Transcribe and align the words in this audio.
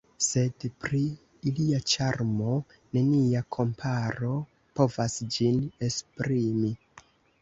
Sed 0.25 0.63
pri 0.85 1.01
ilia 1.49 1.81
ĉarmo, 1.93 2.55
nenia 2.97 3.43
komparo 3.57 4.33
povas 4.81 5.19
ĝin 5.37 5.61
esprimi. 5.91 6.73